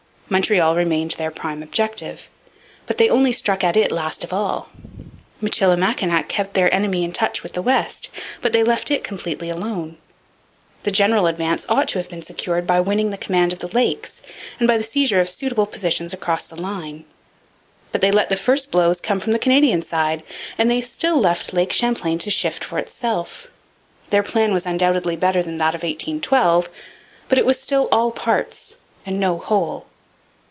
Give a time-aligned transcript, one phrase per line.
[0.39, 2.29] Montreal remained their prime objective.
[2.85, 4.69] But they only struck at it last of all.
[5.41, 8.09] Michilimackinac kept their enemy in touch with the West.
[8.41, 9.97] But they left it completely alone.
[10.83, 14.21] Their general advance ought to have been secured by winning the command of the Lakes
[14.57, 17.03] and by the seizure of suitable positions across the line.
[17.91, 20.23] But they let the first blows come from the Canadian side;
[20.57, 23.47] and they still left Lake Champlain to shift for itself.
[24.11, 26.69] Their plan was undoubtedly better than that of 1812.
[27.27, 29.87] But it was still all parts and no whole.